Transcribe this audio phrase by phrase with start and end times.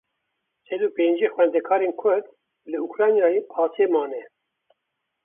[0.67, 2.25] Sed û pêncî xwendekarên Kurd
[2.71, 4.23] li Ukraynayê asê mane.